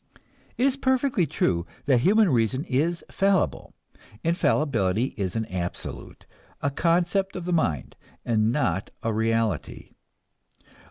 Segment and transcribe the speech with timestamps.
[0.57, 3.75] It is perfectly true that human reason is fallible.
[4.23, 6.25] Infallibility is an absolute,
[6.59, 9.93] a concept of the mind, and not a reality.